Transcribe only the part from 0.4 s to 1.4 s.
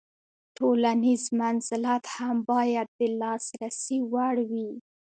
تولنیز